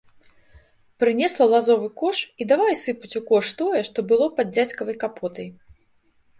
[1.03, 5.47] Прынесла лазовы кош і давай сыпаць у кош тое, што было пад дзядзькавай капотай.